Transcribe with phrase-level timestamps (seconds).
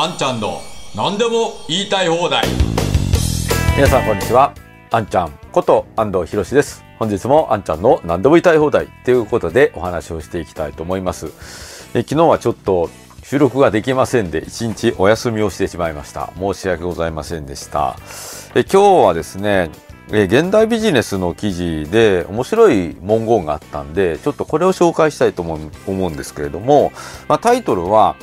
[0.00, 0.60] あんちゃんの
[0.94, 2.46] 何でも言いたい放題。
[3.74, 4.54] 皆さんこんにちは。
[4.92, 6.84] あんちゃんこと安藤博です。
[7.00, 11.26] 本日もあんちゃんの何でも言いたい放題ということでお話をしていきたいと思います。
[11.94, 12.90] え昨日はちょっと
[13.24, 16.30] 収録ができませんで一日お休みをしてしまいました。
[16.38, 17.96] 申し訳ございませんでした。
[18.54, 19.72] え今日はですね
[20.10, 26.92] え現代ビジネスの記事で面白い文言があったんで、ちょっとこれを紹介したいと思う思うんですけれども、
[27.28, 28.16] まあ、タイトルは、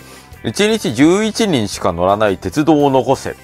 [0.46, 3.36] 1日11人しか乗らない鉄道を残せ。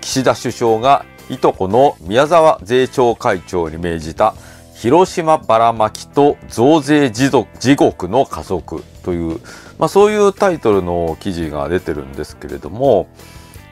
[0.00, 4.34] 岸田首相がいとこの宮沢税調会長に命じた
[4.74, 7.30] 広島ばらまきと増税地
[7.76, 9.40] 獄の加速という、
[9.78, 13.06] まあ、そういうタイトルの記事が出てるんですけれども、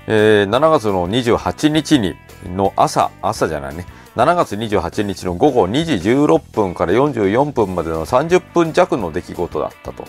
[0.06, 3.86] えー、7月の28日にの朝、朝じゃないね。
[4.14, 10.04] 7月28日の午後2時16分から44分までの30分弱の出来事だったと。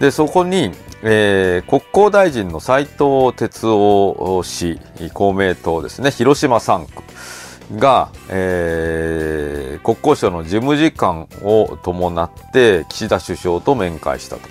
[0.00, 4.78] で、そこに、えー、国交大臣の斉藤哲夫氏、
[5.14, 14.42] 公明党ですね、広島3区が、えー、国交省の事務次官を伴って岸田首相と面会したと。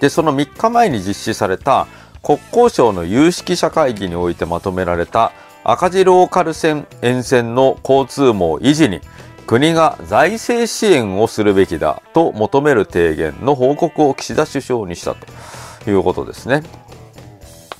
[0.00, 1.86] で、その3日前に実施された
[2.22, 9.00] 国交省の有識者会議においてまとめられた赤字ローカル線沿線の交通網維持に
[9.46, 16.62] 国が財政支援をするべきだと求める提言の報告を岸田首相にしたということですね。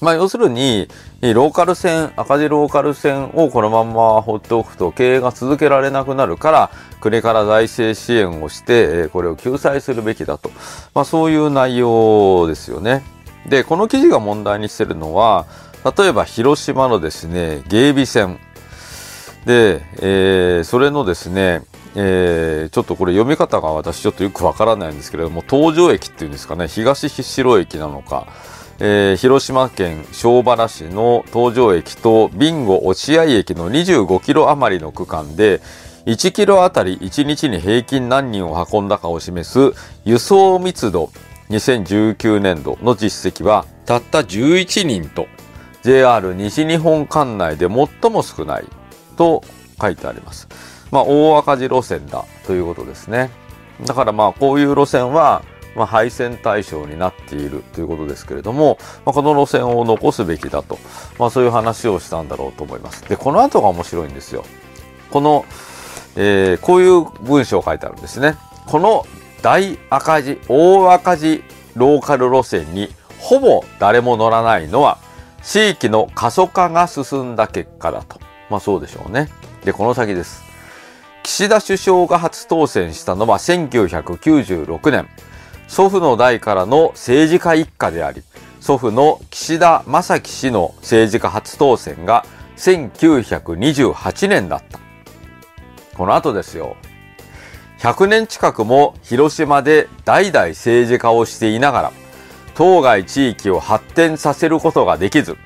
[0.01, 0.89] まあ要するに、
[1.23, 10.51] ローカル線、赤字ローカル線をこのまま放っておくと経営が続けられなくなるから、国から財政支援をして、これを救済するべきだと。
[10.95, 13.03] まあそういう内容ですよね。
[13.49, 15.47] で、この記事が問題にしてるのは、
[15.99, 18.39] 例えば広島のですね、芸備線
[19.47, 21.63] で、えー、それのですね、
[21.95, 28.27] えー、ちょっとこれ読み方が私ちょっとよくわからないんですけれども、東条駅っていうんですかね、東白駅なのか、
[28.81, 35.63] えー、広島県庄原市の東条駅とビンゴ落合駅の25キロ余りの区間で、
[36.07, 39.73] 1キロあたり1日に平均何人を運んだかを示す
[40.05, 41.11] 輸送密度
[41.51, 45.27] 2019年度の実績はたった11人と
[45.83, 48.76] JR 西日本管内で最も少ない。
[49.17, 49.43] と
[49.81, 50.49] 書いてあります。
[50.91, 53.31] まあ、大赤字路線だということですね。
[53.85, 55.43] だからまあ、こういう路線は、
[55.75, 60.79] まあ、廃線対象になっているということですけれども、まあ、この路線を残すべきだと、
[61.19, 63.07] まあ、そういう話をしたんだろうと思います。
[63.09, 64.45] で、この後が面白いんですよ。
[65.11, 65.45] この、
[66.17, 68.37] えー、こういう文章を書いてあるんですね。
[68.67, 69.07] この
[69.43, 71.45] 大赤字、大赤字
[71.75, 72.89] ローカル路線に
[73.19, 74.99] ほぼ誰も乗らないのは
[75.43, 78.19] 地域の過疎化が進んだ結果だと。
[78.51, 79.29] まあそうでしょうね。
[79.65, 80.45] で、この先です。
[81.23, 85.09] 岸田首相が初当選したのは1996年。
[85.69, 88.23] 祖父の代からの政治家一家であり、
[88.61, 92.25] 祖父の岸田正樹氏の政治家初当選が
[92.57, 94.79] 1928年だった。
[95.97, 96.77] この後ですよ。
[97.79, 101.93] 100年近くも広島で代々政治家をしていながら、
[102.55, 105.37] 当該地域を発展させることができず、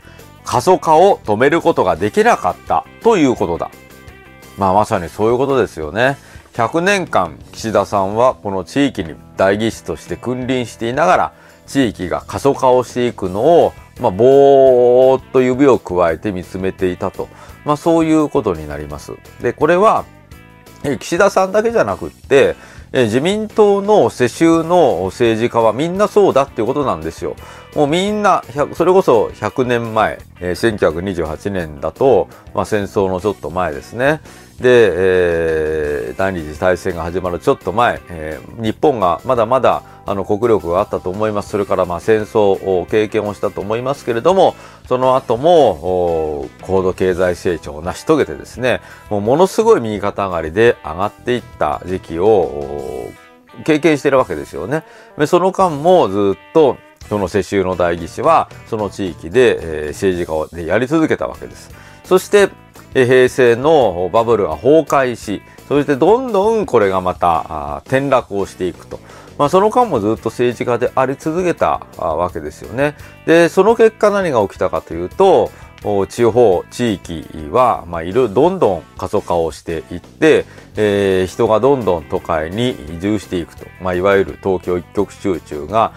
[0.44, 3.70] 過疎化を止めることができなかったということだ。
[4.58, 6.18] まあまさにそういうことですよね。
[6.54, 11.32] 100年間岸田さんはこの地域に代議士として君臨していながら
[11.66, 17.28] 地域が過疎化をしていくのを、まあ、ぼーっと指を加えて見つめていたと。
[17.64, 19.12] まあそういうことになります。
[19.40, 20.04] で、これは
[20.98, 22.56] 岸田さんだけじゃなくって、
[22.92, 27.36] 自民党の世襲の政治家はみんなそうだっていうことなんですよ。
[27.74, 28.42] もうみんな、
[28.74, 34.20] それこそ100年前、えー、1928年だと、まあ、戦争のちょっと前ですね。
[34.60, 41.50] で、えー、第二次大戦が始まるちょっと前、えー、日本がまだまだあの国力があったと思います。
[41.50, 44.54] それからまあ戦争を経験をしたと思いますけれども、
[44.86, 53.10] その後も高度経済成長を成し遂げてですね、もうものすごい右肩上がりで上がっていった時期を
[53.64, 54.84] 経験してるわけですよね。
[55.26, 56.76] その間もずっと
[57.08, 61.70] その世襲の代議士はその地域で、えー、政治家をやり続けたわけです。
[62.04, 62.50] そして、
[62.94, 68.98] えー、平成のバブルが崩壊し、そしてどんどんこれがまた転落をしていくと。
[69.38, 72.94] まあ、その間もずっと政治家であり続けたわけですよね。
[73.24, 75.50] で、その結果何が起きたかというと、
[76.08, 80.44] 地方、地域は、まあ、いる、どんどん過疎化をしていって、
[80.76, 83.66] えー、人がどんどん都会に移住していくと。
[83.80, 85.92] まあ、いわゆる東京一極集中が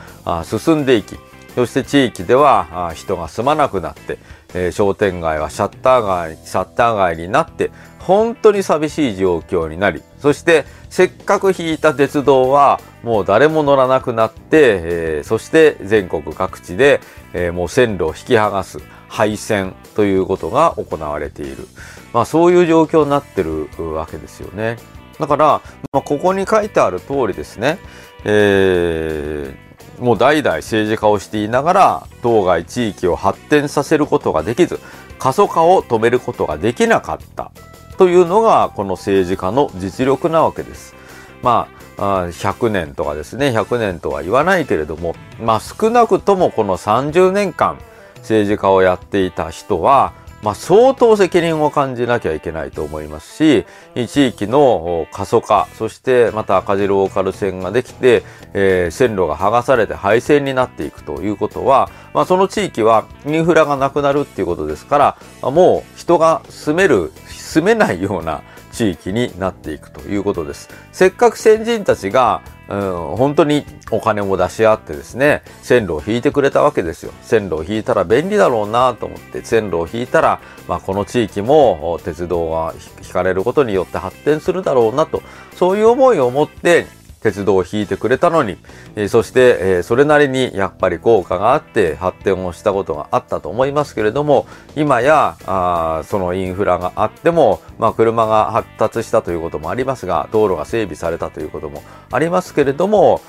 [0.46, 1.18] 進んでいき、
[1.56, 4.18] そして地域では人が住まなくなって、
[4.56, 7.70] えー、商店街はシャッター街、シャッター街になって、
[8.00, 17.02] 本当に寂しい状況になり、そしてせっかく引いた鉄道はもう誰も乗らなくなって、えー、そして全国各地で、
[17.34, 18.80] えー、もう線路を引き剥がす
[19.14, 21.68] 廃線ということが行われている。
[22.14, 24.78] まあそういう状況になってるわけですよね。
[25.20, 25.46] だから、
[25.92, 27.78] まあ、ここに書いてある通りですね、
[28.26, 34.80] えー、もう代々政治家をしていながら当該地域を発展させることができず
[35.20, 37.52] 過疎化を止めることができなかった
[38.00, 40.96] というのがこの政治家の実力なわけです。
[41.44, 41.68] ま
[41.98, 47.78] あ、100年とかですね、100年とは言わないけれども、まあ少なくともこの30年間
[48.24, 53.66] 政治家をやっていた人は、まあ、相当責任を感じなきゃいけないと思いますし、
[54.08, 58.24] 地域の過疎化、そしてまた赤字ローカル線ができて、
[58.54, 64.98] えー、線路が剥がされて廃線になっていくということは、まあ、その地域はインフラがなくなるっていうことですか
[65.42, 68.44] ら、もう人が住める、住めないような
[68.74, 70.70] 地域になっていくということです。
[70.92, 77.12] せっかく先人たちが、うん、本当にお金も出し合ってですね、線路を引いてくれたわけですよ。
[77.22, 82.74] 線路を引いたら便利だろうなと思って、線路を引いたら、まあ、この地域も鉄道が
[83.06, 85.22] 引かれることによって発展するだろうなと、
[85.56, 86.86] そういう思いを持って、
[87.24, 88.58] 鉄道を引いてくれたのに、
[88.96, 101.82] え、そして、え、それなりにやっぱり効果があって発展をしたことがあったと思いますけれども、今や、あそのインフラがあっても、まあ車が発達したということもありますが、道路が整備されたということも
[102.12, 103.22] ありますけれども、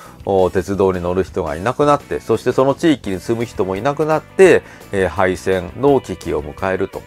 [0.52, 7.00] 鉄道に乗る人がいなくなって、そしてその地域に住む人もいなくなって、え、廃線の危機を迎えると。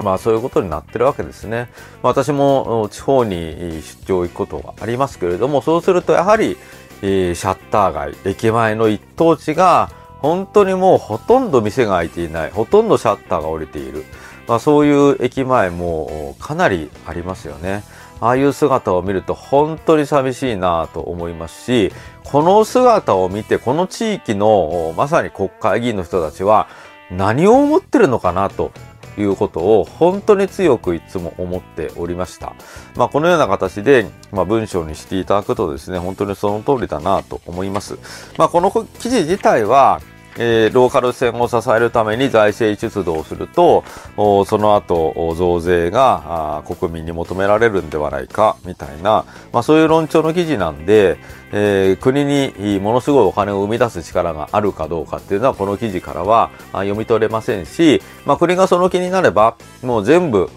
[0.00, 1.68] まあそういうことになってるわけですね。
[2.02, 6.56] ま私も地方に出張行くことがありますけれども、そうするとやはり、
[7.02, 14.04] えー、シャッター街、駅前の一等地が本当にもうほとんど店が開いていない、ほとんどシャッターが降りている。
[14.46, 17.82] まあそういう駅前もかなりありますよね。
[18.18, 21.92] ああいう姿を見ると本当に寂しいなと思いますし、
[22.24, 26.66] この姿を見てこの地域のまさに国会議員の人たちは
[27.10, 28.72] 何を思ってるのかなと
[29.18, 32.54] いうことを本当に強くいつも思っておりました。
[32.96, 37.98] まあ、このような形で、まあ、文章にしていただくとですね、本当にその通りだなと思います。
[38.36, 40.00] まあ、この記事自体は、
[40.38, 43.84] えー、ローカル線を支えるために財政出動すると、
[44.16, 51.18] その後、増税が国民に求められるんではないか、みたいな、まあそういう論調の記事なんで、
[51.52, 60.50] えー、国にものすごいお金を生み出す力があるかどうかっていうのはこの記事からは読み取れませんし、まあ国がその気になれば、もう全部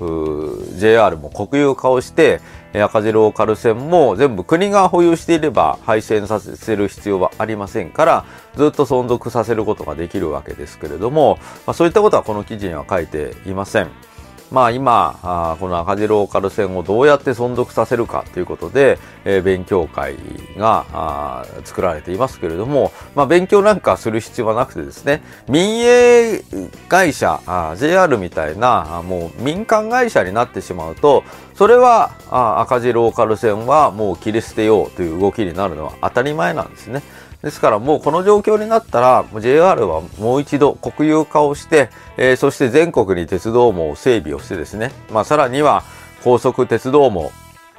[0.78, 2.42] JR も国有化をして、
[2.74, 8.26] 赤字ローカル線も全部国が保有していれば廃線させる必要はありませんから、
[8.56, 14.09] ずっと存続させることができるわけですけれども、まあ、そういったことはこの記事には書いていません。
[14.52, 20.16] まあ今、あこの赤字ローカル線をどうやって存続させるかということで、えー、勉強会
[20.58, 26.42] があ作られていますけれども、まあ勉強なんかする必要はなくてですね、民営
[26.88, 31.24] 会社、あ JR みたいなあもう民間会社になってしまうと、
[31.54, 37.04] それはあ赤字ローカル線はもう切り捨てようという動きになるのは当たり前なんですね。
[37.42, 45.84] ですからもうこの状況になったら JR はもう一度国有化をして、えー、そして全国に鉄道網を整備をしてですね、まあ、さらには
[46.24, 47.32] 高速鉄道網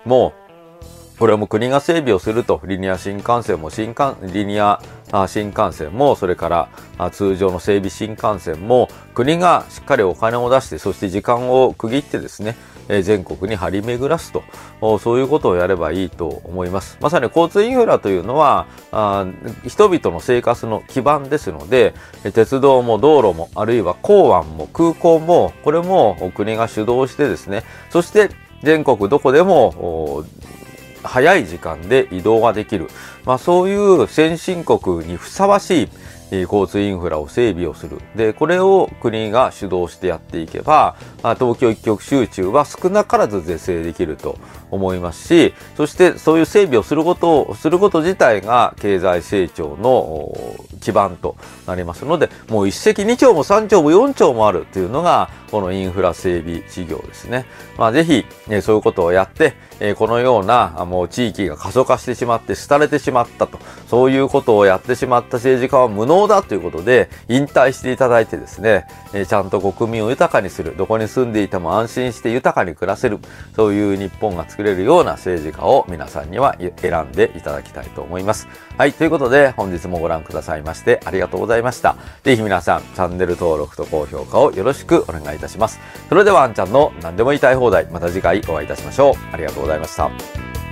[0.05, 0.33] も
[1.21, 4.81] これも国が整備をすると、リニア新幹線も新幹、リニア
[5.29, 6.49] 新幹線も、それか
[6.97, 12.57] ら通常の整備新幹線も、国がしっかりお金を出して、そして時間を区切ってですね、
[12.91, 14.43] え全国に張り巡らすと。
[14.99, 16.99] そういうことをやればいいと思います。
[17.01, 19.27] まさに交通インフラというのはあ
[19.67, 21.95] 人々の生活の基盤ですので
[22.35, 27.63] 鉄道も道路もあるいは港湾も空港もこれも国が主導してですね。
[27.91, 28.31] そして
[28.63, 30.25] 全国どこでも
[31.03, 32.89] 早い時間で移動ができる、
[33.25, 35.89] まあ、そういう先進国にふさわしい
[36.33, 37.99] 交通インフラを整備をする。
[38.15, 40.97] で、これを国が主導してやっていけば、
[41.39, 44.39] 東京一極集中は少なからず是正できると
[44.71, 50.33] 思いますし、そしてそういう整備をすることを、すること自体が経済成長の
[50.81, 57.45] 基盤となりますので、もう一石二鳥も三鳥も四鳥もあるというのが、このインフラ整備事業ですね。
[57.77, 58.25] まあぜひ、
[58.63, 63.59] そういうことをやって、えこのようなもう地域が過疎化してしまって廃れてしまったと、
[63.89, 73.19] そういうことをやってしまった政治家は無能だということで引退していただいてですね、えちゃんと国民を豊かにする、どこに住んでいても安心して豊かに暮らせる、
[73.57, 78.47] そういう日本が作れるような政治家を皆さんには選んでいただきたいと思います。
[78.77, 78.93] はい。
[78.93, 81.97] ということで、本日もご覧くださいましてありがとうございました。
[82.23, 85.81] ぜひ皆さん、チャンネル登録と高評価をよろしくお願いいたします。
[86.09, 89.15] それでは、あんちゃんの何でも言いたい放題、また次回お会いいたしましょう。
[89.33, 90.70] ありがとうございました。